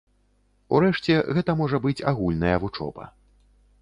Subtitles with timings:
[0.77, 3.07] Урэшце гэта можа быць агульная вучоба.